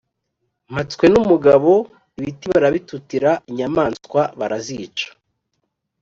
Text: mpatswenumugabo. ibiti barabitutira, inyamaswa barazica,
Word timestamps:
mpatswenumugabo. 0.71 1.73
ibiti 2.17 2.45
barabitutira, 2.53 3.31
inyamaswa 3.49 4.21
barazica, 4.39 5.05